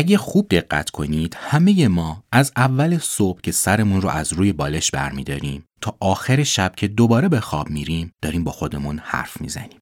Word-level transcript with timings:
اگه 0.00 0.18
خوب 0.18 0.48
دقت 0.48 0.90
کنید 0.90 1.36
همه 1.38 1.88
ما 1.88 2.24
از 2.32 2.52
اول 2.56 2.98
صبح 2.98 3.40
که 3.40 3.52
سرمون 3.52 4.00
رو 4.00 4.08
از 4.08 4.32
روی 4.32 4.52
بالش 4.52 4.90
برمیداریم 4.90 5.64
تا 5.80 5.96
آخر 6.00 6.42
شب 6.42 6.74
که 6.76 6.88
دوباره 6.88 7.28
به 7.28 7.40
خواب 7.40 7.70
میریم 7.70 8.12
داریم 8.22 8.44
با 8.44 8.52
خودمون 8.52 9.00
حرف 9.04 9.40
می‌زنیم. 9.40 9.78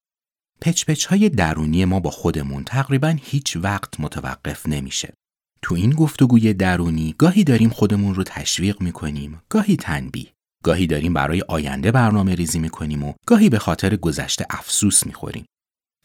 پچ 0.60 1.06
های 1.06 1.28
درونی 1.28 1.84
ما 1.84 2.00
با 2.00 2.10
خودمون 2.10 2.64
تقریبا 2.64 3.16
هیچ 3.22 3.56
وقت 3.56 4.00
متوقف 4.00 4.68
نمیشه. 4.68 5.14
تو 5.62 5.74
این 5.74 5.91
گفتگوی 5.91 6.55
درونی 6.55 7.14
گاهی 7.19 7.44
داریم 7.44 7.70
خودمون 7.70 8.14
رو 8.14 8.22
تشویق 8.22 8.80
می‌کنیم، 8.80 9.42
گاهی 9.48 9.77
تنبیه. 9.77 10.32
گاهی 10.64 10.86
داریم 10.86 11.14
برای 11.14 11.42
آینده 11.48 11.92
برنامه 11.92 12.34
ریزی 12.34 12.58
می‌کنیم 12.58 13.05
و 13.05 13.12
گاهی 13.27 13.48
به 13.48 13.58
خاطر 13.58 13.96
گذشته 13.96 14.46
افسوس 14.50 15.06
می‌خوریم. 15.06 15.44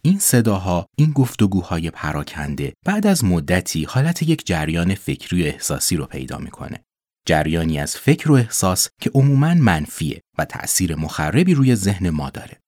این 0.05 0.19
صداها، 0.19 0.87
این 0.97 1.11
گفتگوهای 1.11 1.89
پراکنده 1.89 2.73
بعد 2.85 3.07
از 3.07 3.25
مدتی 3.25 3.83
حالت 3.83 4.23
یک 4.23 4.45
جریان 4.45 4.95
فکری 4.95 5.43
و 5.43 5.45
احساسی 5.45 5.95
رو 5.95 6.05
پیدا 6.05 6.37
می‌کنه. 6.37 6.83
جریانی 7.27 7.79
از 7.79 7.97
فکر 7.97 8.31
و 8.31 8.35
احساس 8.35 8.89
که 9.01 9.11
عموماً 9.13 9.53
منفیه 9.53 10.21
و 10.37 10.45
تأثیر 10.45 10.95
مخربی 10.95 11.53
روی 11.53 11.75
ذهن 11.75 12.09
ما 12.09 12.29
داره. 12.29 12.59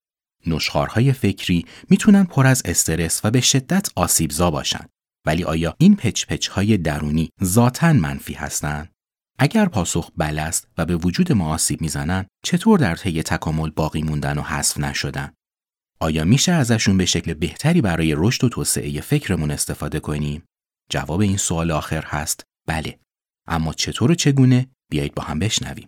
نشخارهای 0.48 1.14
فکری 1.14 1.66
می‌تونن 1.90 2.24
پر 2.24 2.48
از 2.48 2.62
استرس 2.66 3.22
و 3.24 3.32
به 3.32 3.42
شدت 3.42 3.90
آسیبزا 3.96 4.52
باشن. 4.52 4.86
ولی 5.26 5.44
آیا 5.44 5.76
این 5.78 5.96
پچ 5.96 6.48
های 6.48 6.78
درونی 6.78 7.30
ذاتا 7.44 7.94
منفی 7.94 8.34
هستند؟ 8.34 8.92
اگر 9.40 9.66
پاسخ 9.66 10.12
بله 10.18 10.52
و 10.78 10.86
به 10.86 10.96
وجود 10.96 11.32
ما 11.32 11.54
آسیب 11.54 11.82
می‌زنن 11.82 12.26
چطور 12.44 12.80
در 12.80 12.96
طی 12.96 13.24
تکامل 13.24 13.70
باقی 13.70 14.04
موندن 14.04 14.38
و 14.38 14.42
حذف 14.42 14.78
نشدن 14.78 15.32
آیا 16.00 16.26
میشه 16.26 16.52
ازشون 16.52 16.98
به 16.98 17.06
شکل 17.06 17.34
بهتری 17.34 17.82
برای 17.82 18.14
رشد 18.18 18.44
و 18.44 18.50
توسعه 18.50 19.02
فکرمون 19.02 19.52
استفاده 19.52 20.00
کنیم 20.00 20.44
جواب 20.90 21.20
این 21.20 21.38
سوال 21.38 21.72
آخر 21.72 22.04
هست. 22.06 22.44
بله. 22.68 23.00
اما 23.48 23.74
چطور 23.74 24.12
و 24.12 24.16
چگونه؟ 24.16 24.68
بیایید 24.92 25.16
با 25.16 25.24
هم 25.24 25.40
بشنویم. 25.40 25.88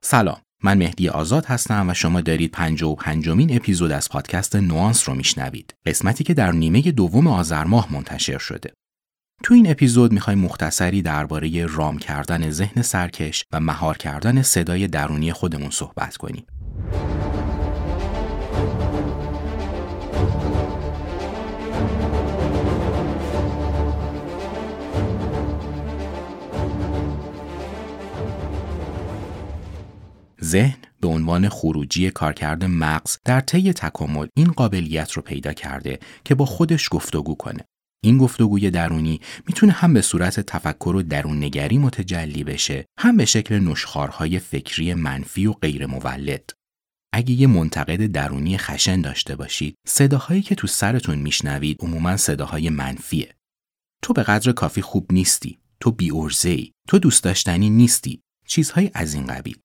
سلام. 0.00 0.45
من 0.66 0.78
مهدی 0.78 1.08
آزاد 1.08 1.44
هستم 1.44 1.88
و 1.88 1.94
شما 1.94 2.20
دارید 2.20 2.50
پنج 2.50 2.82
و 2.82 2.94
پنجمین 2.94 3.56
اپیزود 3.56 3.92
از 3.92 4.08
پادکست 4.08 4.56
نوانس 4.56 5.08
رو 5.08 5.14
میشنوید. 5.14 5.74
قسمتی 5.86 6.24
که 6.24 6.34
در 6.34 6.52
نیمه 6.52 6.82
دوم 6.82 7.26
آذر 7.26 7.64
ماه 7.64 7.92
منتشر 7.92 8.38
شده. 8.38 8.72
تو 9.42 9.54
این 9.54 9.70
اپیزود 9.70 10.12
می‌خوایم 10.12 10.38
مختصری 10.38 11.02
درباره 11.02 11.66
رام 11.66 11.98
کردن 11.98 12.50
ذهن 12.50 12.82
سرکش 12.82 13.44
و 13.52 13.60
مهار 13.60 13.96
کردن 13.96 14.42
صدای 14.42 14.86
درونی 14.86 15.32
خودمون 15.32 15.70
صحبت 15.70 16.16
کنیم. 16.16 16.46
ذهن 30.46 30.78
به 31.00 31.08
عنوان 31.08 31.48
خروجی 31.48 32.10
کارکرد 32.10 32.64
مغز 32.64 33.18
در 33.24 33.40
طی 33.40 33.72
تکامل 33.72 34.26
این 34.36 34.46
قابلیت 34.46 35.12
رو 35.12 35.22
پیدا 35.22 35.52
کرده 35.52 35.98
که 36.24 36.34
با 36.34 36.46
خودش 36.46 36.88
گفتگو 36.90 37.34
کنه. 37.34 37.64
این 38.04 38.18
گفتگوی 38.18 38.70
درونی 38.70 39.20
می‌تونه 39.46 39.72
هم 39.72 39.94
به 39.94 40.02
صورت 40.02 40.40
تفکر 40.40 40.96
و 40.96 41.02
درون 41.02 41.44
نگری 41.44 41.78
متجلی 41.78 42.44
بشه 42.44 42.84
هم 42.98 43.16
به 43.16 43.24
شکل 43.24 43.58
نشخارهای 43.58 44.38
فکری 44.38 44.94
منفی 44.94 45.46
و 45.46 45.52
غیر 45.52 45.86
مولد. 45.86 46.50
اگه 47.12 47.30
یه 47.30 47.46
منتقد 47.46 48.06
درونی 48.06 48.58
خشن 48.58 49.00
داشته 49.00 49.36
باشید 49.36 49.74
صداهایی 49.86 50.42
که 50.42 50.54
تو 50.54 50.66
سرتون 50.66 51.18
میشنوید 51.18 51.76
عموما 51.80 52.16
صداهای 52.16 52.70
منفیه. 52.70 53.34
تو 54.02 54.12
به 54.12 54.22
قدر 54.22 54.52
کافی 54.52 54.82
خوب 54.82 55.12
نیستی. 55.12 55.58
تو 55.80 55.90
بی 55.90 56.10
ای. 56.44 56.72
تو 56.88 56.98
دوست 56.98 57.24
داشتنی 57.24 57.70
نیستی. 57.70 58.20
چیزهایی 58.46 58.90
از 58.94 59.14
این 59.14 59.26
قبیل. 59.26 59.56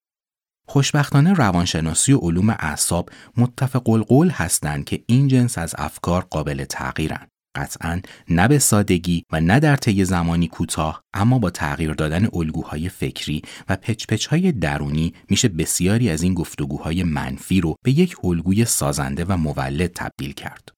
خوشبختانه 0.67 1.33
روانشناسی 1.33 2.13
و 2.13 2.17
علوم 2.17 2.49
اعصاب 2.49 3.09
متفق 3.37 3.89
القول 3.89 4.29
هستند 4.29 4.85
که 4.85 5.03
این 5.07 5.27
جنس 5.27 5.57
از 5.57 5.75
افکار 5.77 6.21
قابل 6.29 6.65
تغییرند. 6.65 7.27
قطعا 7.55 8.01
نه 8.29 8.47
به 8.47 8.59
سادگی 8.59 9.23
و 9.31 9.41
نه 9.41 9.59
در 9.59 9.75
طی 9.75 10.05
زمانی 10.05 10.47
کوتاه 10.47 11.01
اما 11.13 11.39
با 11.39 11.49
تغییر 11.49 11.93
دادن 11.93 12.27
الگوهای 12.33 12.89
فکری 12.89 13.41
و 13.69 13.75
پچ 13.75 14.27
های 14.27 14.51
درونی 14.51 15.13
میشه 15.29 15.47
بسیاری 15.47 16.09
از 16.09 16.23
این 16.23 16.33
گفتگوهای 16.33 17.03
منفی 17.03 17.61
رو 17.61 17.75
به 17.83 17.91
یک 17.91 18.15
الگوی 18.23 18.65
سازنده 18.65 19.25
و 19.25 19.37
مولد 19.37 19.91
تبدیل 19.95 20.33
کرد. 20.33 20.69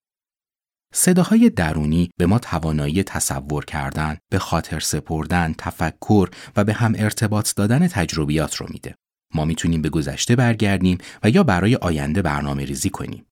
صداهای 0.93 1.49
درونی 1.49 2.09
به 2.17 2.25
ما 2.25 2.39
توانایی 2.39 3.03
تصور 3.03 3.65
کردن، 3.65 4.17
به 4.31 4.39
خاطر 4.39 4.79
سپردن، 4.79 5.55
تفکر 5.57 6.29
و 6.55 6.63
به 6.63 6.73
هم 6.73 6.93
ارتباط 6.97 7.55
دادن 7.55 7.87
تجربیات 7.87 8.55
رو 8.55 8.67
میده. 8.69 8.95
ما 9.35 9.45
می‌تونیم 9.45 9.81
به 9.81 9.89
گذشته 9.89 10.35
برگردیم 10.35 10.97
و 11.23 11.29
یا 11.29 11.43
برای 11.43 11.75
آینده 11.75 12.21
برنامه 12.21 12.65
ریزی 12.65 12.89
کنیم. 12.89 13.25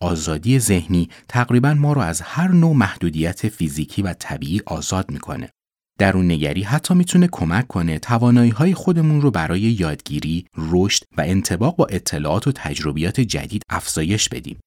آزادی 0.00 0.58
ذهنی 0.58 1.08
تقریبا 1.28 1.74
ما 1.74 1.92
رو 1.92 2.00
از 2.00 2.20
هر 2.20 2.48
نوع 2.48 2.76
محدودیت 2.76 3.48
فیزیکی 3.48 4.02
و 4.02 4.12
طبیعی 4.12 4.60
آزاد 4.66 5.10
می‌کنه. 5.10 5.50
درون 5.98 6.30
نگری 6.30 6.62
حتی 6.62 6.94
می‌تونه 6.94 7.28
کمک 7.32 7.66
کنه 7.66 7.98
توانایی 7.98 8.50
های 8.50 8.74
خودمون 8.74 9.20
رو 9.20 9.30
برای 9.30 9.60
یادگیری، 9.60 10.46
رشد 10.56 11.02
و 11.16 11.20
انتباق 11.20 11.76
با 11.76 11.86
اطلاعات 11.86 12.46
و 12.46 12.52
تجربیات 12.52 13.20
جدید 13.20 13.62
افزایش 13.68 14.28
بدیم. 14.28 14.60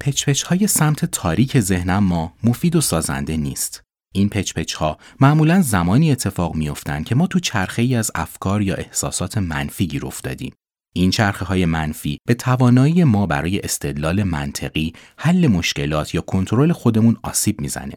پچپچ 0.00 0.42
های 0.42 0.66
سمت 0.66 1.04
تاریک 1.04 1.60
ذهنم 1.60 2.04
ما 2.04 2.32
مفید 2.44 2.76
و 2.76 2.80
سازنده 2.80 3.36
نیست. 3.36 3.82
این 4.16 4.28
پچ 4.28 4.54
پچ 4.54 4.74
ها 4.74 4.98
معمولا 5.20 5.62
زمانی 5.62 6.12
اتفاق 6.12 6.54
میافتند 6.54 7.04
که 7.04 7.14
ما 7.14 7.26
تو 7.26 7.40
چرخه 7.40 7.82
ای 7.82 7.94
از 7.94 8.10
افکار 8.14 8.62
یا 8.62 8.74
احساسات 8.74 9.38
منفی 9.38 9.86
گیر 9.86 10.06
افتادیم. 10.06 10.54
این 10.94 11.10
چرخه 11.10 11.44
های 11.44 11.64
منفی 11.64 12.18
به 12.28 12.34
توانایی 12.34 13.04
ما 13.04 13.26
برای 13.26 13.60
استدلال 13.60 14.22
منطقی، 14.22 14.92
حل 15.18 15.46
مشکلات 15.46 16.14
یا 16.14 16.20
کنترل 16.20 16.72
خودمون 16.72 17.16
آسیب 17.22 17.60
می‌زنه. 17.60 17.94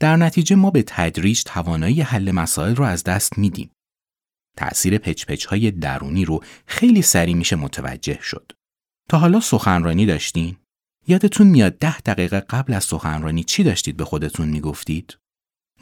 در 0.00 0.16
نتیجه 0.16 0.56
ما 0.56 0.70
به 0.70 0.82
تدریج 0.86 1.42
توانایی 1.42 2.00
حل 2.00 2.30
مسائل 2.30 2.76
رو 2.76 2.84
از 2.84 3.04
دست 3.04 3.38
میدیم. 3.38 3.70
تأثیر 4.56 4.98
پچ 4.98 5.26
پچ 5.26 5.44
های 5.46 5.70
درونی 5.70 6.24
رو 6.24 6.42
خیلی 6.66 7.02
سریع 7.02 7.34
میشه 7.34 7.56
متوجه 7.56 8.18
شد. 8.22 8.52
تا 9.08 9.18
حالا 9.18 9.40
سخنرانی 9.40 10.06
داشتین؟ 10.06 10.56
یادتون 11.06 11.46
میاد 11.46 11.78
ده 11.78 12.00
دقیقه 12.00 12.40
قبل 12.40 12.74
از 12.74 12.84
سخنرانی 12.84 13.44
چی 13.44 13.62
داشتید 13.62 13.96
به 13.96 14.04
خودتون 14.04 14.48
می‌گفتید؟ 14.48 15.18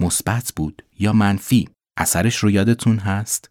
مثبت 0.01 0.53
بود 0.57 0.83
یا 0.99 1.13
منفی؟ 1.13 1.69
اثرش 1.99 2.37
رو 2.37 2.51
یادتون 2.51 2.99
هست؟ 2.99 3.51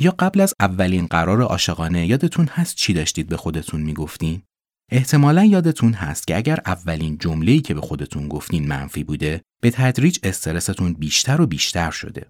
یا 0.00 0.14
قبل 0.18 0.40
از 0.40 0.54
اولین 0.60 1.06
قرار 1.06 1.42
عاشقانه 1.42 2.06
یادتون 2.06 2.46
هست 2.46 2.76
چی 2.76 2.92
داشتید 2.92 3.28
به 3.28 3.36
خودتون 3.36 3.80
می‌گفتین؟ 3.80 4.42
احتمالا 4.90 5.44
یادتون 5.44 5.92
هست 5.92 6.26
که 6.26 6.36
اگر 6.36 6.60
اولین 6.66 7.18
جمله‌ای 7.18 7.60
که 7.60 7.74
به 7.74 7.80
خودتون 7.80 8.28
گفتین 8.28 8.68
منفی 8.68 9.04
بوده 9.04 9.42
به 9.62 9.70
تدریج 9.70 10.18
استرستون 10.22 10.92
بیشتر 10.92 11.40
و 11.40 11.46
بیشتر 11.46 11.90
شده. 11.90 12.26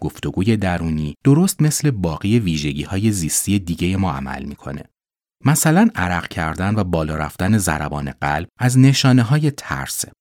گفتگوی 0.00 0.56
درونی 0.56 1.14
درست 1.24 1.62
مثل 1.62 1.90
باقی 1.90 2.38
ویژگی 2.38 2.82
های 2.82 3.12
زیستی 3.12 3.58
دیگه 3.58 3.96
ما 3.96 4.12
عمل 4.12 4.44
می‌کنه. 4.44 4.84
مثلا 5.44 5.90
عرق 5.94 6.28
کردن 6.28 6.74
و 6.74 6.84
بالا 6.84 7.16
رفتن 7.16 7.58
ضربان 7.58 8.10
قلب 8.10 8.48
از 8.58 8.78
نشانه 8.78 9.22
های 9.22 9.50
ترسه. 9.50 10.12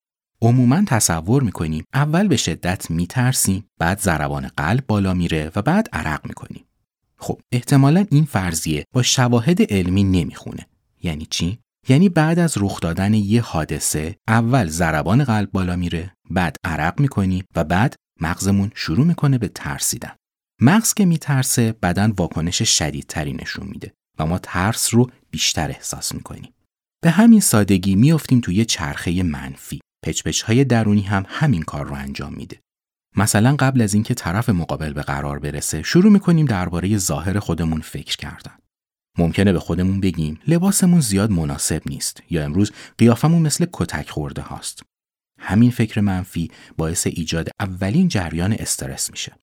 عموما 0.41 0.83
تصور 0.87 1.43
می‌کنیم 1.43 1.83
اول 1.93 2.27
به 2.27 2.37
شدت 2.37 2.91
میترسیم 2.91 3.65
بعد 3.79 3.99
ضربان 3.99 4.47
قلب 4.47 4.83
بالا 4.87 5.13
میره 5.13 5.51
و 5.55 5.61
بعد 5.61 5.89
عرق 5.93 6.27
می‌کنیم 6.27 6.65
خب 7.17 7.41
احتمالا 7.51 8.05
این 8.11 8.25
فرضیه 8.25 8.85
با 8.93 9.03
شواهد 9.03 9.73
علمی 9.73 10.03
نمی‌خونه 10.03 10.67
یعنی 11.03 11.27
چی 11.29 11.59
یعنی 11.87 12.09
بعد 12.09 12.39
از 12.39 12.53
رخ 12.57 12.79
دادن 12.79 13.13
یه 13.13 13.41
حادثه 13.41 14.15
اول 14.27 14.67
ضربان 14.67 15.23
قلب 15.23 15.51
بالا 15.51 15.75
میره 15.75 16.13
بعد 16.29 16.55
عرق 16.63 16.99
می‌کنیم 16.99 17.43
و 17.55 17.63
بعد 17.63 17.95
مغزمون 18.21 18.71
شروع 18.75 19.05
می‌کنه 19.05 19.37
به 19.37 19.47
ترسیدن 19.47 20.11
مغز 20.61 20.93
که 20.93 21.05
میترسه 21.05 21.71
بدن 21.71 22.11
واکنش 22.11 22.61
شدیدتری 22.61 23.33
نشون 23.33 23.67
میده 23.67 23.93
و 24.19 24.25
ما 24.25 24.39
ترس 24.39 24.93
رو 24.93 25.09
بیشتر 25.31 25.69
احساس 25.69 26.15
می‌کنیم. 26.15 26.53
به 27.03 27.09
همین 27.11 27.39
سادگی 27.39 27.95
میافتیم 27.95 28.39
توی 28.39 28.65
چرخه 28.65 29.23
منفی. 29.23 29.79
پچپچ 30.05 30.41
های 30.41 30.63
درونی 30.63 31.01
هم 31.01 31.25
همین 31.27 31.61
کار 31.61 31.85
رو 31.85 31.93
انجام 31.93 32.33
میده. 32.33 32.59
مثلا 33.17 33.55
قبل 33.55 33.81
از 33.81 33.93
اینکه 33.93 34.13
طرف 34.13 34.49
مقابل 34.49 34.93
به 34.93 35.01
قرار 35.01 35.39
برسه 35.39 35.83
شروع 35.83 36.11
می‌کنیم 36.11 36.45
درباره 36.45 36.97
ظاهر 36.97 37.39
خودمون 37.39 37.81
فکر 37.81 38.17
کردن. 38.17 38.57
ممکنه 39.17 39.53
به 39.53 39.59
خودمون 39.59 39.99
بگیم 39.99 40.39
لباسمون 40.47 40.99
زیاد 40.99 41.31
مناسب 41.31 41.81
نیست 41.85 42.23
یا 42.29 42.45
امروز 42.45 42.71
قیافمون 42.97 43.41
مثل 43.41 43.65
کتک 43.73 44.09
خورده 44.09 44.41
هاست. 44.41 44.83
همین 45.39 45.71
فکر 45.71 46.01
منفی 46.01 46.51
باعث 46.77 47.07
ایجاد 47.07 47.49
اولین 47.59 48.07
جریان 48.07 48.53
استرس 48.53 49.11
میشه. 49.11 49.35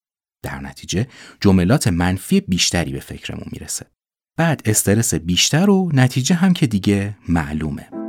در 0.44 0.60
نتیجه 0.60 1.06
جملات 1.40 1.88
منفی 1.88 2.40
بیشتری 2.40 2.92
به 2.92 3.00
فکرمون 3.00 3.46
می‌رسه. 3.52 3.86
بعد 4.38 4.62
استرس 4.64 5.14
بیشتر 5.14 5.70
و 5.70 5.90
نتیجه 5.92 6.34
هم 6.34 6.52
که 6.52 6.66
دیگه 6.66 7.16
معلومه. 7.28 8.01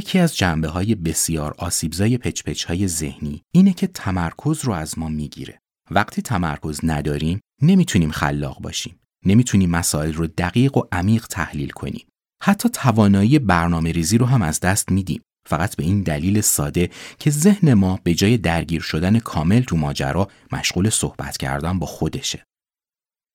یکی 0.00 0.18
از 0.18 0.36
جنبه 0.36 0.68
های 0.68 0.94
بسیار 0.94 1.54
آسیبزای 1.58 2.18
پچپچ 2.18 2.64
های 2.64 2.88
ذهنی 2.88 3.42
اینه 3.54 3.72
که 3.72 3.86
تمرکز 3.86 4.64
رو 4.64 4.72
از 4.72 4.98
ما 4.98 5.08
می‌گیره. 5.08 5.58
وقتی 5.90 6.22
تمرکز 6.22 6.80
نداریم 6.82 7.40
نمی‌تونیم 7.62 8.10
خلاق 8.10 8.60
باشیم. 8.60 9.00
نمی‌تونیم 9.26 9.70
مسائل 9.70 10.12
رو 10.12 10.26
دقیق 10.26 10.76
و 10.76 10.82
عمیق 10.92 11.26
تحلیل 11.26 11.70
کنیم. 11.70 12.06
حتی 12.42 12.68
توانایی 12.68 13.38
برنامه 13.38 13.92
ریزی 13.92 14.18
رو 14.18 14.26
هم 14.26 14.42
از 14.42 14.60
دست 14.60 14.92
میدیم. 14.92 15.22
فقط 15.46 15.76
به 15.76 15.82
این 15.82 16.02
دلیل 16.02 16.40
ساده 16.40 16.90
که 17.18 17.30
ذهن 17.30 17.74
ما 17.74 18.00
به 18.04 18.14
جای 18.14 18.38
درگیر 18.38 18.80
شدن 18.80 19.18
کامل 19.18 19.60
تو 19.60 19.76
ماجرا 19.76 20.28
مشغول 20.52 20.90
صحبت 20.90 21.36
کردن 21.36 21.78
با 21.78 21.86
خودشه. 21.86 22.44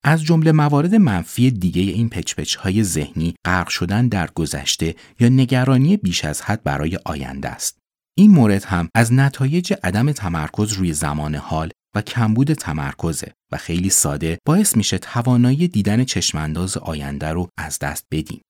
از 0.07 0.23
جمله 0.23 0.51
موارد 0.51 0.95
منفی 0.95 1.51
دیگه 1.51 1.81
این 1.81 2.09
پچپچ 2.09 2.55
های 2.55 2.83
ذهنی 2.83 3.35
غرق 3.45 3.67
شدن 3.67 4.07
در 4.07 4.29
گذشته 4.35 4.95
یا 5.19 5.29
نگرانی 5.29 5.97
بیش 5.97 6.25
از 6.25 6.41
حد 6.41 6.63
برای 6.63 6.99
آینده 7.05 7.49
است. 7.49 7.77
این 8.17 8.31
مورد 8.31 8.63
هم 8.63 8.89
از 8.95 9.13
نتایج 9.13 9.73
عدم 9.83 10.11
تمرکز 10.11 10.73
روی 10.73 10.93
زمان 10.93 11.35
حال 11.35 11.71
و 11.95 12.01
کمبود 12.01 12.53
تمرکزه 12.53 13.33
و 13.51 13.57
خیلی 13.57 13.89
ساده 13.89 14.37
باعث 14.47 14.77
میشه 14.77 14.97
توانایی 14.97 15.67
دیدن 15.67 16.03
چشمانداز 16.03 16.77
آینده 16.77 17.29
رو 17.29 17.47
از 17.57 17.79
دست 17.79 18.05
بدیم. 18.11 18.41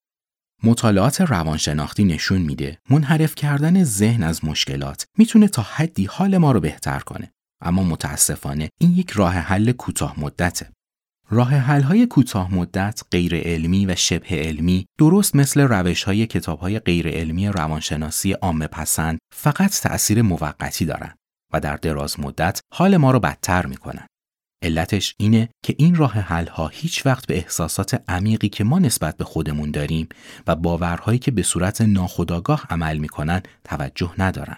مطالعات 0.64 1.22
روانشناختی 1.22 2.04
نشون 2.04 2.42
میده 2.42 2.78
منحرف 2.90 3.36
کردن 3.36 3.84
ذهن 3.84 4.24
از 4.24 4.46
مشکلات 4.46 5.06
می‌تونه 5.18 5.48
تا 5.48 5.62
حدی 5.62 6.06
حال 6.06 6.38
ما 6.38 6.52
رو 6.52 6.60
بهتر 6.60 7.00
کنه 7.00 7.32
اما 7.62 7.84
متاسفانه 7.84 8.70
این 8.82 8.92
یک 8.92 9.10
راه 9.12 9.34
حل 9.34 9.72
کوتاه 9.72 10.20
مدته 10.20 10.75
راه 11.30 11.50
حل 11.50 11.82
های 11.82 12.08
کوتاه 12.08 12.56
مدت 12.56 13.02
غیر 13.12 13.36
علمی 13.36 13.86
و 13.86 13.96
شبه 13.96 14.28
علمی 14.30 14.86
درست 15.00 15.36
مثل 15.36 15.62
روش 15.62 16.04
های 16.04 16.28
کتاب 16.28 16.60
های 16.60 16.80
غیر 16.80 17.08
علمی 17.08 17.48
روانشناسی 17.48 18.32
عامه 18.34 18.68
پسند 18.68 19.20
فقط 19.34 19.80
تأثیر 19.82 20.22
موقتی 20.22 20.86
دارند 20.86 21.18
و 21.54 21.60
در 21.60 21.76
دراز 21.76 22.20
مدت 22.20 22.62
حال 22.74 22.98
ما 22.98 23.12
رو 23.12 23.20
بدتر 23.20 23.66
می‌کنن. 23.66 24.08
علتش 24.64 25.16
اینه 25.20 25.50
که 25.64 25.76
این 25.78 25.96
راه 25.96 26.12
حل 26.12 26.48
ها 26.48 26.68
هیچ 26.68 27.06
وقت 27.06 27.28
به 27.28 27.38
احساسات 27.38 28.04
عمیقی 28.08 28.50
که 28.50 28.64
ما 28.64 28.80
نسبت 28.80 29.18
به 29.18 29.24
خودمون 29.24 29.72
داریم 29.72 30.10
و 30.48 30.56
باورهایی 30.56 31.20
که 31.20 31.32
به 31.32 31.44
صورت 31.44 31.82
ناخودآگاه 31.82 32.66
عمل 32.70 32.98
می‌کنن 32.98 33.42
توجه 33.64 34.14
ندارن. 34.18 34.58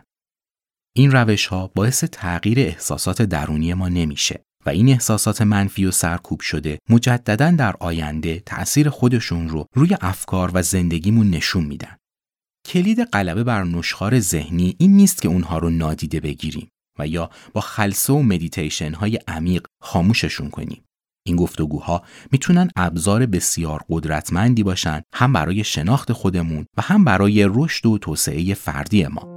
این 0.96 1.12
روش 1.12 1.48
ها 1.48 1.72
باعث 1.76 2.04
تغییر 2.04 2.60
احساسات 2.60 3.22
درونی 3.22 3.74
ما 3.74 3.90
نمیشه 3.90 4.47
و 4.68 4.70
این 4.70 4.90
احساسات 4.90 5.42
منفی 5.42 5.86
و 5.86 5.92
سرکوب 5.92 6.40
شده 6.40 6.80
مجددا 6.90 7.52
در 7.52 7.76
آینده 7.80 8.40
تأثیر 8.40 8.90
خودشون 8.90 9.50
رو 9.50 9.66
روی 9.74 9.98
افکار 10.02 10.52
و 10.54 10.62
زندگیمون 10.62 11.30
نشون 11.30 11.64
میدن. 11.64 11.98
کلید 12.66 13.04
غلبه 13.04 13.44
بر 13.44 13.64
نشخار 13.64 14.20
ذهنی 14.20 14.76
این 14.80 14.96
نیست 14.96 15.22
که 15.22 15.28
اونها 15.28 15.58
رو 15.58 15.70
نادیده 15.70 16.20
بگیریم 16.20 16.70
و 17.00 17.08
یا 17.08 17.30
با 17.54 17.62
خلصه 17.62 18.14
و 18.14 18.22
مدیتیشن 18.22 18.94
های 18.94 19.20
عمیق 19.28 19.66
خاموششون 19.82 20.50
کنیم. 20.50 20.84
این 21.26 21.36
گفتگوها 21.36 22.04
می‌تونن 22.32 22.70
ابزار 22.76 23.26
بسیار 23.26 23.84
قدرتمندی 23.90 24.64
باشن 24.64 25.02
هم 25.14 25.34
برای 25.34 25.64
شناخت 25.64 26.14
خودمون 26.14 26.66
و 26.78 26.82
هم 26.82 27.04
برای 27.04 27.50
رشد 27.54 27.86
و 27.86 27.98
توسعه 27.98 28.54
فردی 28.54 29.08
ما. 29.08 29.37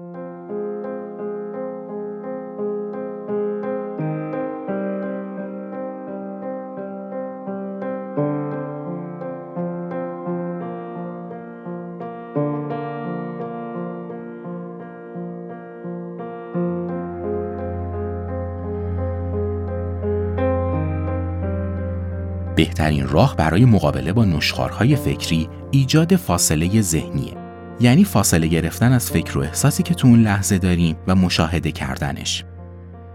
بهترین 22.60 23.08
راه 23.08 23.36
برای 23.36 23.64
مقابله 23.64 24.12
با 24.12 24.24
نشخارهای 24.24 24.96
فکری 24.96 25.48
ایجاد 25.70 26.16
فاصله 26.16 26.80
ذهنیه. 26.80 27.36
یعنی 27.80 28.04
فاصله 28.04 28.46
گرفتن 28.46 28.92
از 28.92 29.10
فکر 29.10 29.38
و 29.38 29.40
احساسی 29.40 29.82
که 29.82 29.94
تو 29.94 30.08
اون 30.08 30.22
لحظه 30.22 30.58
داریم 30.58 30.96
و 31.06 31.14
مشاهده 31.14 31.72
کردنش. 31.72 32.44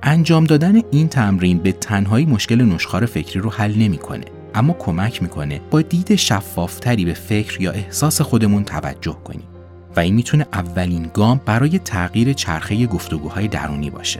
انجام 0.03 0.43
دادن 0.43 0.81
این 0.91 1.07
تمرین 1.07 1.57
به 1.57 1.71
تنهایی 1.71 2.25
مشکل 2.25 2.61
نشخار 2.61 3.05
فکری 3.05 3.39
رو 3.39 3.49
حل 3.49 3.75
نمی‌کنه 3.75 4.25
اما 4.55 4.73
کمک 4.73 5.23
می‌کنه 5.23 5.61
با 5.71 5.81
دید 5.81 6.15
شفافتری 6.15 7.05
به 7.05 7.13
فکر 7.13 7.61
یا 7.61 7.71
احساس 7.71 8.21
خودمون 8.21 8.63
توجه 8.63 9.17
کنیم. 9.23 9.47
و 9.95 9.99
این 9.99 10.15
می‌تونه 10.15 10.45
اولین 10.53 11.09
گام 11.13 11.41
برای 11.45 11.79
تغییر 11.79 12.33
چرخه 12.33 12.85
گفتگوهای 12.85 13.47
درونی 13.47 13.89
باشه. 13.89 14.19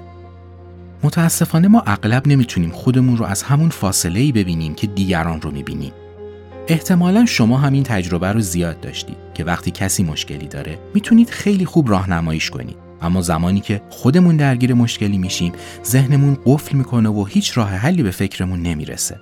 متاسفانه 1.03 1.67
ما 1.67 1.83
اغلب 1.85 2.27
نمی‌تونیم 2.27 2.71
خودمون 2.71 3.17
رو 3.17 3.25
از 3.25 3.43
همون 3.43 3.69
فاصله 3.69 4.19
ای 4.19 4.31
ببینیم 4.31 4.75
که 4.75 4.87
دیگران 4.87 5.41
رو 5.41 5.51
می‌بینیم. 5.51 5.91
احتمالا 6.67 7.25
شما 7.25 7.57
همین 7.57 7.83
تجربه 7.83 8.31
رو 8.31 8.39
زیاد 8.39 8.79
داشتید 8.79 9.17
که 9.33 9.43
وقتی 9.43 9.71
کسی 9.71 10.03
مشکلی 10.03 10.47
داره 10.47 10.79
می‌تونید 10.93 11.29
خیلی 11.29 11.65
خوب 11.65 11.89
راهنماییش 11.89 12.49
کنید. 12.49 12.77
اما 13.01 13.21
زمانی 13.21 13.59
که 13.61 13.81
خودمون 13.89 14.37
درگیر 14.37 14.73
مشکلی 14.73 15.17
میشیم 15.17 15.53
ذهنمون 15.85 16.37
قفل 16.45 16.77
می‌کنه 16.77 17.09
و 17.09 17.23
هیچ 17.23 17.57
راه 17.57 17.69
حلی 17.69 18.03
به 18.03 18.11
فکرمون 18.11 18.61
نمی‌رسه. 18.61 19.19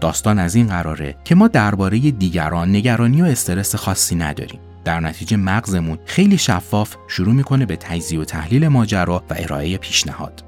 داستان 0.00 0.38
از 0.38 0.54
این 0.54 0.66
قراره 0.66 1.16
که 1.24 1.34
ما 1.34 1.48
درباره 1.48 1.98
دیگران 1.98 2.76
نگرانی 2.76 3.22
و 3.22 3.24
استرس 3.24 3.74
خاصی 3.74 4.14
نداریم. 4.14 4.60
در 4.84 5.00
نتیجه 5.00 5.36
مغزمون 5.36 5.98
خیلی 6.04 6.38
شفاف 6.38 6.94
شروع 7.08 7.34
می‌کنه 7.34 7.66
به 7.66 7.76
تجزیه 7.76 8.20
و 8.20 8.24
تحلیل 8.24 8.68
ماجرا 8.68 9.24
و 9.30 9.34
ارائه 9.36 9.76
پیشنهاد. 9.76 10.44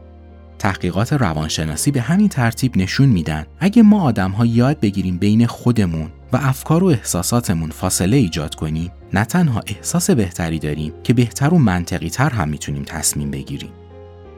تحقیقات 0.59 1.13
روانشناسی 1.13 1.91
به 1.91 2.01
همین 2.01 2.29
ترتیب 2.29 2.77
نشون 2.77 3.09
میدن 3.09 3.47
اگه 3.61 3.83
ما 3.83 4.03
آدم 4.03 4.31
ها 4.31 4.47
یاد 4.47 4.81
بگیریم 4.81 5.19
بین 5.19 5.47
خودمون 5.47 6.11
و 6.33 6.37
افکار 6.37 6.85
و 6.85 6.87
احساساتمون 6.87 7.71
فاصله 7.71 8.17
ایجاد 8.17 8.55
کنیم 8.55 8.93
نه 9.13 9.25
تنها 9.25 9.63
احساس 9.67 10.11
بهتری 10.11 10.59
داریم 10.59 10.93
که 11.05 11.15
بهتر 11.15 11.55
و 11.55 11.59
منطقی 11.59 12.09
تر 12.09 12.31
هم 12.31 12.49
می‌تونیم 12.49 12.85
تصمیم 12.85 13.31
بگیریم 13.31 13.71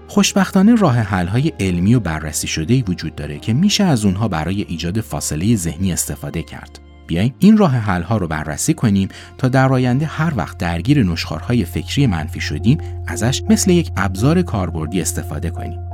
خوشبختانه 0.08 0.74
راه 0.74 0.98
حل 0.98 1.50
علمی 1.60 1.94
و 1.94 2.00
بررسی 2.00 2.46
شده 2.46 2.82
وجود 2.82 3.14
داره 3.14 3.38
که 3.38 3.52
میشه 3.52 3.84
از 3.84 4.04
اونها 4.04 4.28
برای 4.28 4.62
ایجاد 4.62 5.00
فاصله 5.00 5.56
ذهنی 5.56 5.92
استفاده 5.92 6.42
کرد. 6.42 6.80
بیاین 7.06 7.34
این 7.38 7.56
راه 7.56 7.76
حل 7.76 8.02
ها 8.02 8.16
رو 8.16 8.28
بررسی 8.28 8.74
کنیم 8.74 9.08
تا 9.38 9.48
در 9.48 9.72
آینده 9.72 10.06
هر 10.06 10.32
وقت 10.36 10.58
درگیر 10.58 11.04
نشخارهای 11.04 11.64
فکری 11.64 12.06
منفی 12.06 12.40
شدیم 12.40 12.78
ازش 13.06 13.42
مثل 13.42 13.70
یک 13.70 13.90
ابزار 13.96 14.42
کاربردی 14.42 15.00
استفاده 15.00 15.50
کنیم. 15.50 15.87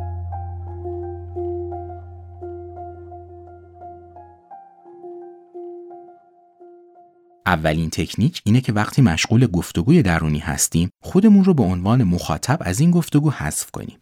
اولین 7.55 7.91
تکنیک 7.91 8.43
اینه 8.45 8.61
که 8.61 8.73
وقتی 8.73 9.03
مشغول 9.03 9.47
گفتگوی 9.47 10.03
درونی 10.03 10.39
هستیم 10.39 10.91
خودمون 11.03 11.45
رو 11.45 11.55
به 11.55 11.63
عنوان 11.63 12.05
مخاطب 12.05 12.59
از 12.61 12.81
این 12.81 12.91
گفتگو 12.91 13.31
حذف 13.31 13.71
کنیم. 13.71 13.99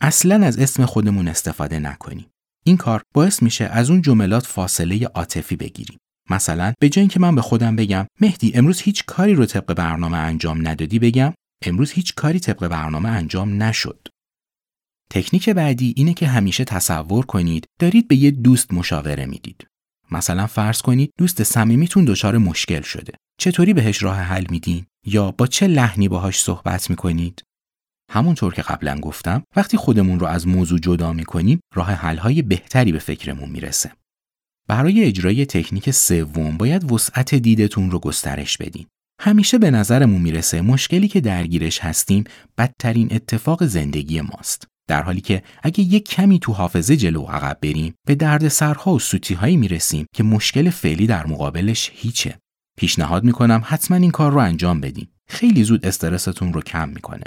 اصلا 0.00 0.46
از 0.46 0.58
اسم 0.58 0.84
خودمون 0.84 1.28
استفاده 1.28 1.78
نکنیم. 1.78 2.26
این 2.64 2.76
کار 2.76 3.02
باعث 3.14 3.42
میشه 3.42 3.64
از 3.64 3.90
اون 3.90 4.02
جملات 4.02 4.46
فاصله 4.46 5.06
عاطفی 5.06 5.56
بگیریم. 5.56 5.98
مثلا 6.30 6.72
به 6.80 6.88
جای 6.88 7.02
اینکه 7.02 7.20
من 7.20 7.34
به 7.34 7.42
خودم 7.42 7.76
بگم 7.76 8.06
مهدی 8.20 8.52
امروز 8.54 8.80
هیچ 8.80 9.04
کاری 9.06 9.34
رو 9.34 9.46
طبق 9.46 9.74
برنامه 9.74 10.16
انجام 10.16 10.68
ندادی 10.68 10.98
بگم 10.98 11.34
امروز 11.64 11.90
هیچ 11.90 12.14
کاری 12.14 12.40
طبق 12.40 12.68
برنامه 12.68 13.08
انجام 13.08 13.62
نشد. 13.62 14.08
تکنیک 15.10 15.50
بعدی 15.50 15.94
اینه 15.96 16.14
که 16.14 16.26
همیشه 16.26 16.64
تصور 16.64 17.26
کنید 17.26 17.66
دارید 17.80 18.08
به 18.08 18.16
یه 18.16 18.30
دوست 18.30 18.72
مشاوره 18.72 19.26
می‌دید. 19.26 19.66
مثلا 20.10 20.46
فرض 20.46 20.82
کنید 20.82 21.10
دوست 21.18 21.42
صمیمیتون 21.42 22.04
دچار 22.04 22.38
مشکل 22.38 22.82
شده. 22.82 23.12
چطوری 23.40 23.74
بهش 23.74 24.02
راه 24.02 24.16
حل 24.16 24.44
میدین 24.50 24.86
یا 25.06 25.30
با 25.30 25.46
چه 25.46 25.66
لحنی 25.66 26.08
باهاش 26.08 26.42
صحبت 26.42 26.90
می‌کنید؟ 26.90 27.42
همونطور 28.10 28.54
که 28.54 28.62
قبلا 28.62 29.00
گفتم 29.00 29.42
وقتی 29.56 29.76
خودمون 29.76 30.20
رو 30.20 30.26
از 30.26 30.48
موضوع 30.48 30.78
جدا 30.78 31.12
می‌کنیم 31.12 31.60
راه 31.74 31.90
حل‌های 31.92 32.42
بهتری 32.42 32.92
به 32.92 32.98
فکرمون 32.98 33.48
می‌رسه. 33.48 33.92
برای 34.68 35.04
اجرای 35.04 35.46
تکنیک 35.46 35.90
سوم 35.90 36.56
باید 36.56 36.92
وسعت 36.92 37.34
دیدتون 37.34 37.90
رو 37.90 37.98
گسترش 37.98 38.58
بدین. 38.58 38.86
همیشه 39.20 39.58
به 39.58 39.70
نظرمون 39.70 40.22
می‌رسه 40.22 40.60
مشکلی 40.60 41.08
که 41.08 41.20
درگیرش 41.20 41.78
هستیم 41.78 42.24
بدترین 42.58 43.08
اتفاق 43.10 43.64
زندگی 43.64 44.20
ماست. 44.20 44.66
در 44.88 45.02
حالی 45.02 45.20
که 45.20 45.42
اگه 45.62 45.80
یک 45.80 46.08
کمی 46.08 46.38
تو 46.38 46.52
حافظه 46.52 46.96
جلو 46.96 47.22
عقب 47.22 47.58
بریم 47.62 47.94
به 48.06 48.14
درد 48.14 48.48
سرها 48.48 48.94
و 48.94 49.00
هایی 49.38 49.56
می‌رسیم 49.56 50.06
که 50.14 50.22
مشکل 50.22 50.70
فعلی 50.70 51.06
در 51.06 51.26
مقابلش 51.26 51.90
هیچه. 51.94 52.38
پیشنهاد 52.78 53.24
می‌کنم 53.24 53.62
حتما 53.64 53.96
این 53.96 54.10
کار 54.10 54.32
رو 54.32 54.38
انجام 54.38 54.80
بدین. 54.80 55.06
خیلی 55.28 55.64
زود 55.64 55.86
استرستون 55.86 56.52
رو 56.52 56.62
کم 56.62 56.88
می‌کنه. 56.88 57.24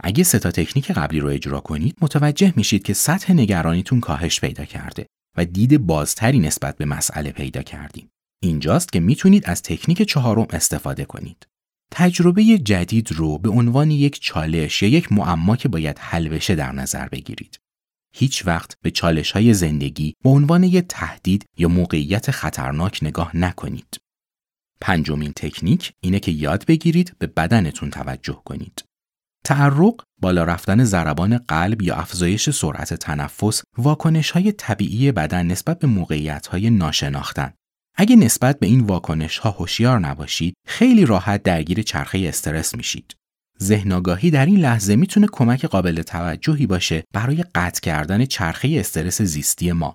اگه 0.00 0.24
سه 0.24 0.38
تا 0.38 0.50
تکنیک 0.50 0.90
قبلی 0.90 1.20
رو 1.20 1.28
اجرا 1.28 1.60
کنید 1.60 1.96
متوجه 2.00 2.52
میشید 2.56 2.82
که 2.82 2.94
سطح 2.94 3.32
نگرانیتون 3.32 4.00
کاهش 4.00 4.40
پیدا 4.40 4.64
کرده 4.64 5.06
و 5.36 5.44
دید 5.44 5.86
بازتری 5.86 6.38
نسبت 6.38 6.76
به 6.76 6.84
مسئله 6.84 7.32
پیدا 7.32 7.62
کردیم. 7.62 8.08
اینجاست 8.42 8.92
که 8.92 9.00
می‌تونید 9.00 9.46
از 9.46 9.62
تکنیک 9.62 10.02
چهارم 10.02 10.46
استفاده 10.50 11.04
کنید. 11.04 11.46
تجربه 11.90 12.58
جدید 12.58 13.12
رو 13.12 13.38
به 13.38 13.50
عنوان 13.50 13.90
یک 13.90 14.20
چالش 14.20 14.82
یا 14.82 14.88
یک 14.88 15.12
معما 15.12 15.56
که 15.56 15.68
باید 15.68 15.98
حل 15.98 16.28
بشه 16.28 16.54
در 16.54 16.72
نظر 16.72 17.08
بگیرید. 17.08 17.58
هیچ 18.16 18.46
وقت 18.46 18.76
به 18.82 18.90
چالش 18.90 19.30
های 19.30 19.54
زندگی 19.54 20.14
به 20.24 20.30
عنوان 20.30 20.62
یک 20.62 20.84
تهدید 20.88 21.44
یا 21.58 21.68
موقعیت 21.68 22.30
خطرناک 22.30 22.98
نگاه 23.02 23.36
نکنید. 23.36 23.96
پنجمین 24.80 25.32
تکنیک 25.36 25.92
اینه 26.00 26.20
که 26.20 26.32
یاد 26.32 26.66
بگیرید 26.66 27.16
به 27.18 27.26
بدنتون 27.26 27.90
توجه 27.90 28.42
کنید. 28.44 28.84
تعرق، 29.44 30.02
بالا 30.20 30.44
رفتن 30.44 30.84
ضربان 30.84 31.38
قلب 31.38 31.82
یا 31.82 31.94
افزایش 31.94 32.50
سرعت 32.50 32.94
تنفس 32.94 33.62
واکنش 33.78 34.30
های 34.30 34.52
طبیعی 34.52 35.12
بدن 35.12 35.46
نسبت 35.46 35.78
به 35.78 35.86
موقعیت 35.86 36.46
های 36.46 36.70
ناشناختن 36.70 37.52
اگه 37.96 38.16
نسبت 38.16 38.58
به 38.58 38.66
این 38.66 38.80
واکنش 38.80 39.38
ها 39.38 39.50
هوشیار 39.50 39.98
نباشید 39.98 40.54
خیلی 40.66 41.06
راحت 41.06 41.42
درگیر 41.42 41.82
چرخه 41.82 42.18
استرس 42.18 42.74
میشید. 42.74 43.14
ذهن 43.62 43.92
آگاهی 43.92 44.30
در 44.30 44.46
این 44.46 44.60
لحظه 44.60 44.96
می‌تونه 44.96 45.26
کمک 45.32 45.64
قابل 45.64 46.02
توجهی 46.02 46.66
باشه 46.66 47.04
برای 47.12 47.44
قطع 47.54 47.80
کردن 47.80 48.24
چرخه 48.24 48.76
استرس 48.80 49.22
زیستی 49.22 49.72
ما. 49.72 49.94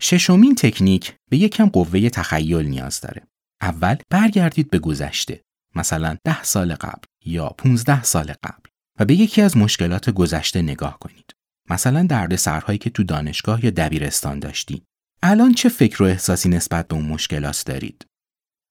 ششمین 0.00 0.54
تکنیک 0.54 1.14
به 1.30 1.36
یکم 1.36 1.68
قوه 1.68 2.08
تخیل 2.08 2.66
نیاز 2.66 3.00
داره. 3.00 3.22
اول 3.60 3.96
برگردید 4.10 4.70
به 4.70 4.78
گذشته 4.78 5.40
مثلا 5.74 6.16
ده 6.24 6.42
سال 6.42 6.74
قبل 6.74 7.04
یا 7.24 7.48
15 7.48 8.02
سال 8.02 8.34
قبل 8.42 8.68
و 9.00 9.04
به 9.04 9.14
یکی 9.14 9.42
از 9.42 9.56
مشکلات 9.56 10.10
گذشته 10.10 10.62
نگاه 10.62 10.98
کنید. 10.98 11.34
مثلا 11.70 12.02
درد 12.02 12.36
سرهایی 12.36 12.78
که 12.78 12.90
تو 12.90 13.02
دانشگاه 13.04 13.64
یا 13.64 13.70
دبیرستان 13.70 14.38
داشتید 14.38 14.84
الان 15.24 15.54
چه 15.54 15.68
فکر 15.68 16.02
و 16.02 16.06
احساسی 16.06 16.48
نسبت 16.48 16.88
به 16.88 16.94
اون 16.94 17.04
مشکلات 17.04 17.62
دارید؟ 17.66 18.06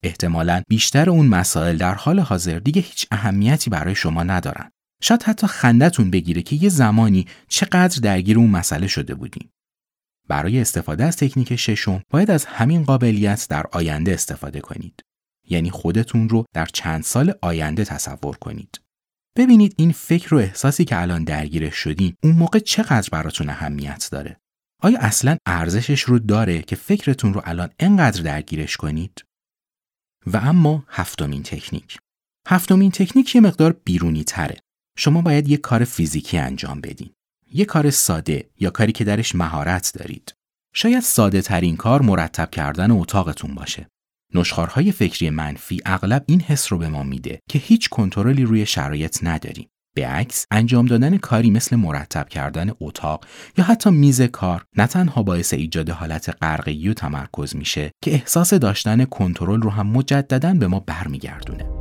احتمالا 0.04 0.64
بیشتر 0.68 1.10
اون 1.10 1.28
مسائل 1.28 1.78
در 1.78 1.94
حال 1.94 2.20
حاضر 2.20 2.60
دیگه 2.60 2.82
هیچ 2.82 3.08
اهمیتی 3.12 3.70
برای 3.70 3.96
شما 3.96 4.24
ندارن. 4.24 4.72
شاید 5.04 5.24
حتی 5.24 5.48
خندتون 5.48 6.12
بگیره 6.12 6.42
که 6.42 6.56
یه 6.56 6.70
زمانی 6.70 7.28
چقدر 7.48 8.00
درگیر 8.02 8.38
اون 8.38 8.50
مسئله 8.50 8.88
شده 8.88 9.16
بودیم. 9.16 9.50
برای 10.28 10.62
استفاده 10.62 11.04
از 11.04 11.18
تکنیک 11.18 11.56
ششم 11.56 12.04
باید 12.10 12.32
از 12.32 12.46
همین 12.46 12.84
قابلیت 12.84 13.48
در 13.50 13.66
آینده 13.72 14.14
استفاده 14.14 14.62
کنید. 14.62 15.02
یعنی 15.50 15.70
خودتون 15.70 16.30
رو 16.30 16.46
در 16.54 16.66
چند 16.66 17.04
سال 17.04 17.34
آینده 17.42 17.86
تصور 17.86 18.38
کنید. 18.38 18.82
ببینید 19.38 19.74
این 19.78 19.92
فکر 19.92 20.36
و 20.36 20.38
احساسی 20.38 20.86
که 20.86 21.02
الان 21.02 21.24
درگیرش 21.24 21.76
شدیم 21.76 22.18
اون 22.24 22.36
موقع 22.36 22.60
چقدر 22.60 23.10
براتون 23.12 23.50
اهمیت 23.50 24.10
داره. 24.12 24.41
آیا 24.82 25.00
اصلا 25.00 25.38
ارزشش 25.46 26.02
رو 26.02 26.20
داره 26.20 26.62
که 26.62 26.76
فکرتون 26.76 27.34
رو 27.34 27.42
الان 27.46 27.70
انقدر 27.80 28.22
درگیرش 28.22 28.78
کنید؟ 28.78 29.26
و 30.28 30.38
اما 30.38 30.84
هفتمین 30.88 31.44
تکنیک. 31.44 31.98
هفتمین 32.48 32.92
تکنیک 32.92 33.36
یه 33.36 33.42
مقدار 33.42 33.74
بیرونی 33.74 34.24
تره. 34.24 34.58
شما 34.98 35.22
باید 35.22 35.48
یه 35.48 35.58
کار 35.58 35.84
فیزیکی 35.84 36.38
انجام 36.38 36.82
بدین. 36.82 37.14
یه 37.52 37.66
کار 37.66 37.90
ساده 37.90 38.50
یا 38.60 38.70
کاری 38.70 38.92
که 38.92 39.04
درش 39.04 39.36
مهارت 39.36 39.92
دارید. 39.96 40.34
شاید 40.74 41.04
ساده 41.04 41.42
ترین 41.42 41.78
کار 41.78 42.02
مرتب 42.02 42.52
کردن 42.52 42.92
اتاقتون 42.92 43.56
باشه. 43.56 43.88
نشخارهای 44.34 44.92
فکری 44.92 45.30
منفی 45.30 45.82
اغلب 45.86 46.24
این 46.28 46.42
حس 46.42 46.72
رو 46.72 46.78
به 46.78 46.88
ما 46.88 47.04
میده 47.04 47.40
که 47.50 47.60
هیچ 47.60 47.90
کنترلی 47.90 48.44
روی 48.44 48.66
شرایط 48.66 49.24
نداریم. 49.24 49.70
به 49.94 50.08
عکس 50.08 50.46
انجام 50.52 50.86
دادن 50.86 51.18
کاری 51.18 51.52
مثل 51.52 51.76
مرتب 51.76 52.30
کردن 52.30 52.72
اتاق 52.82 53.26
یا 53.58 53.64
حتی 53.64 53.90
میز 53.90 54.22
کار 54.22 54.64
نه 54.78 54.88
تنها 54.88 55.24
باعث 55.24 55.54
ایجاد 55.54 55.90
حالت 55.90 56.36
غرقگی 56.42 56.90
و 56.90 56.94
تمرکز 56.94 57.56
میشه 57.56 57.92
که 58.04 58.12
احساس 58.14 58.54
داشتن 58.54 59.06
کنترل 59.06 59.62
رو 59.62 59.70
هم 59.70 59.88
مجددا 59.88 60.54
به 60.54 60.68
ما 60.68 60.80
برمیگردونه. 60.80 61.81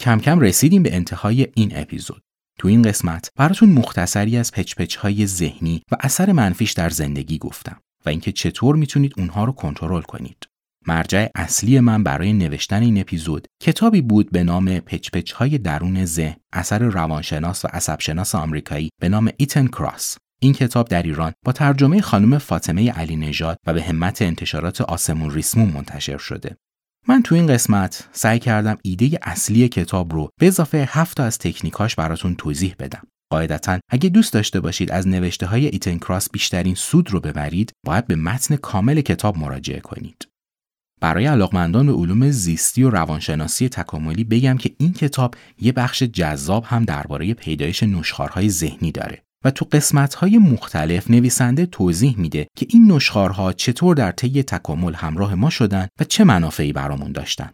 کم 0.00 0.18
کم 0.18 0.40
رسیدیم 0.40 0.82
به 0.82 0.94
انتهای 0.94 1.46
این 1.54 1.72
اپیزود. 1.74 2.22
تو 2.58 2.68
این 2.68 2.82
قسمت 2.82 3.30
براتون 3.36 3.68
مختصری 3.68 4.36
از 4.36 4.52
پچ 4.52 4.96
های 4.96 5.26
ذهنی 5.26 5.82
و 5.92 5.96
اثر 6.00 6.32
منفیش 6.32 6.72
در 6.72 6.90
زندگی 6.90 7.38
گفتم 7.38 7.80
و 8.06 8.08
اینکه 8.08 8.32
چطور 8.32 8.76
می‌تونید 8.76 9.12
اونها 9.16 9.44
رو 9.44 9.52
کنترل 9.52 10.02
کنید. 10.02 10.46
مرجع 10.86 11.26
اصلی 11.34 11.80
من 11.80 12.02
برای 12.02 12.32
نوشتن 12.32 12.82
این 12.82 13.00
اپیزود 13.00 13.46
کتابی 13.62 14.02
بود 14.02 14.30
به 14.30 14.44
نام 14.44 14.80
پچ 14.80 15.32
های 15.32 15.58
درون 15.58 16.04
ذهن 16.04 16.36
اثر 16.52 16.78
روانشناس 16.78 17.64
و 17.64 17.68
عصبشناس 17.72 18.34
آمریکایی 18.34 18.90
به 19.00 19.08
نام 19.08 19.30
ایتن 19.36 19.66
کراس 19.66 20.16
این 20.42 20.52
کتاب 20.52 20.88
در 20.88 21.02
ایران 21.02 21.32
با 21.44 21.52
ترجمه 21.52 22.00
خانم 22.00 22.38
فاطمه 22.38 22.90
علی 22.90 23.16
نژاد 23.16 23.58
و 23.66 23.74
به 23.74 23.82
همت 23.82 24.22
انتشارات 24.22 24.80
آسمون 24.80 25.30
ریسمون 25.30 25.70
منتشر 25.70 26.18
شده. 26.18 26.56
من 27.08 27.22
تو 27.22 27.34
این 27.34 27.46
قسمت 27.46 28.08
سعی 28.12 28.38
کردم 28.38 28.78
ایده 28.82 29.18
اصلی 29.22 29.68
کتاب 29.68 30.12
رو 30.12 30.28
به 30.40 30.46
اضافه 30.46 30.88
هفت 30.90 31.20
از 31.20 31.38
تکنیکاش 31.38 31.94
براتون 31.94 32.34
توضیح 32.34 32.74
بدم. 32.78 33.02
قاعدتا 33.32 33.78
اگه 33.90 34.08
دوست 34.08 34.32
داشته 34.32 34.60
باشید 34.60 34.90
از 34.90 35.08
نوشته 35.08 35.46
های 35.46 35.66
ایتن 35.66 35.98
کراس 35.98 36.30
بیشترین 36.30 36.74
سود 36.74 37.10
رو 37.10 37.20
ببرید 37.20 37.72
باید 37.86 38.06
به 38.06 38.16
متن 38.16 38.56
کامل 38.56 39.00
کتاب 39.00 39.38
مراجعه 39.38 39.80
کنید. 39.80 40.28
برای 41.00 41.26
علاقمندان 41.26 41.86
به 41.86 41.92
علوم 41.92 42.30
زیستی 42.30 42.82
و 42.82 42.90
روانشناسی 42.90 43.68
تکاملی 43.68 44.24
بگم 44.24 44.56
که 44.56 44.70
این 44.78 44.92
کتاب 44.92 45.34
یه 45.60 45.72
بخش 45.72 46.02
جذاب 46.02 46.64
هم 46.64 46.84
درباره 46.84 47.34
پیدایش 47.34 47.82
نشخارهای 47.82 48.50
ذهنی 48.50 48.92
داره 48.92 49.22
و 49.44 49.50
تو 49.50 49.64
قسمت‌های 49.72 50.38
مختلف 50.38 51.10
نویسنده 51.10 51.66
توضیح 51.66 52.18
میده 52.18 52.46
که 52.56 52.66
این 52.70 52.92
نشخارها 52.92 53.52
چطور 53.52 53.96
در 53.96 54.12
طی 54.12 54.42
تکامل 54.42 54.94
همراه 54.94 55.34
ما 55.34 55.50
شدن 55.50 55.88
و 56.00 56.04
چه 56.04 56.24
منافعی 56.24 56.72
برامون 56.72 57.12
داشتن. 57.12 57.50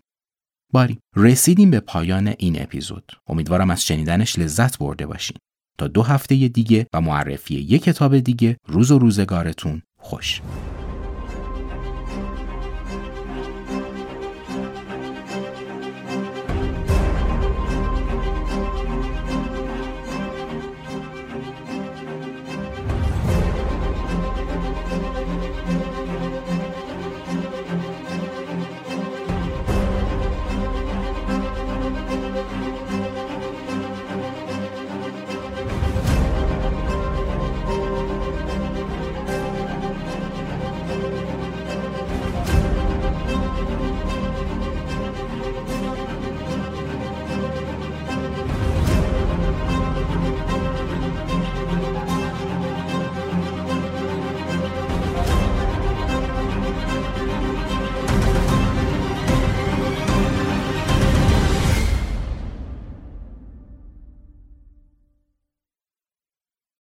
باری 0.73 0.99
رسیدیم 1.17 1.71
به 1.71 1.81
پایان 1.81 2.35
این 2.39 2.63
اپیزود. 2.63 3.13
امیدوارم 3.27 3.71
از 3.71 3.87
شنیدنش 3.87 4.39
لذت 4.39 4.79
برده 4.79 5.07
باشین. 5.07 5.37
تا 5.79 5.89
دو 5.89 6.03
هفته 6.03 6.49
دیگه 6.49 6.87
و 6.95 7.01
معرفی 7.01 7.55
یک 7.55 7.83
کتاب 7.83 8.19
دیگه 8.19 8.57
روز 8.69 8.91
و 8.91 8.99
روزگارتون 8.99 9.83
خوش. 9.99 10.41